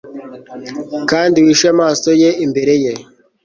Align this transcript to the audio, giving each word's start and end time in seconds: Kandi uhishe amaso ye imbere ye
Kandi 1.09 1.35
uhishe 1.43 1.67
amaso 1.75 2.09
ye 2.21 2.29
imbere 2.45 2.73
ye 2.83 2.93